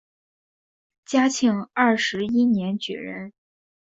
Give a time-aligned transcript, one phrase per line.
[1.05, 3.33] 嘉庆二十一年举人。